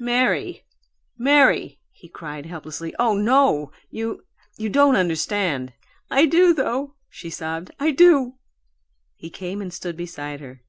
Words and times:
"Mary, 0.00 0.64
Mary!" 1.18 1.78
he 1.90 2.08
cried, 2.08 2.46
helplessly. 2.46 2.94
"Oh 2.98 3.12
NO 3.14 3.72
you 3.90 4.24
you 4.56 4.70
don't 4.70 4.96
understand." 4.96 5.74
"I 6.10 6.24
do, 6.24 6.54
though!" 6.54 6.94
she 7.10 7.28
sobbed. 7.28 7.72
"I 7.78 7.90
do!" 7.90 8.36
He 9.16 9.28
came 9.28 9.60
and 9.60 9.70
stood 9.70 9.98
beside 9.98 10.40
her. 10.40 10.62